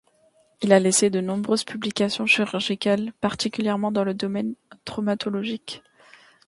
[0.63, 5.83] Il a laissé de nombreuses publications chirurgicales, particulièrement dans le domaine traumatologique.